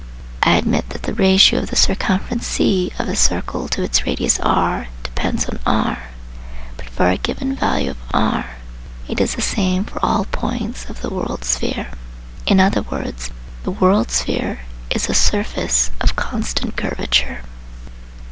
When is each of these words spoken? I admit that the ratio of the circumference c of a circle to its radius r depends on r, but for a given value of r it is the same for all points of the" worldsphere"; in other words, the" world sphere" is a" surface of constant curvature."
I 0.41 0.55
admit 0.55 0.89
that 0.89 1.03
the 1.03 1.13
ratio 1.13 1.59
of 1.59 1.69
the 1.69 1.75
circumference 1.75 2.47
c 2.47 2.91
of 2.97 3.07
a 3.07 3.15
circle 3.15 3.67
to 3.67 3.83
its 3.83 4.03
radius 4.03 4.39
r 4.39 4.87
depends 5.03 5.45
on 5.47 5.59
r, 5.63 6.09
but 6.75 6.89
for 6.89 7.07
a 7.07 7.17
given 7.17 7.55
value 7.55 7.91
of 7.91 7.97
r 8.11 8.55
it 9.07 9.21
is 9.21 9.35
the 9.35 9.43
same 9.43 9.83
for 9.85 10.03
all 10.03 10.25
points 10.25 10.89
of 10.89 11.01
the" 11.03 11.11
worldsphere"; 11.11 11.93
in 12.51 12.59
other 12.59 12.81
words, 12.81 13.29
the" 13.61 13.69
world 13.79 14.09
sphere" 14.09 14.61
is 14.95 15.07
a" 15.07 15.13
surface 15.29 15.91
of 16.01 16.15
constant 16.15 16.75
curvature." 16.75 17.43